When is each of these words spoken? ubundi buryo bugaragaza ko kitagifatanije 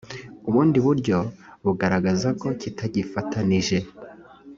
ubundi 0.47 0.77
buryo 0.85 1.17
bugaragaza 1.65 2.29
ko 2.41 2.47
kitagifatanije 2.59 3.77